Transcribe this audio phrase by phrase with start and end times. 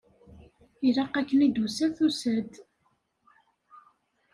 [0.87, 2.53] Ilaq akken i d-tusa, tusa-d.